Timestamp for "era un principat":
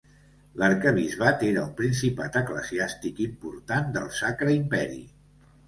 1.49-2.39